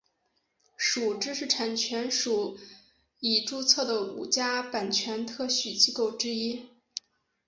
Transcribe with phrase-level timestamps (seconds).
[0.77, 2.57] 属知识产权署
[3.19, 6.65] 已注册的五家版权特许机构之一。